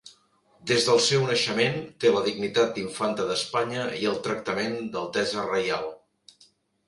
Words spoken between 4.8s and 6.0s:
d'Altesa Reial.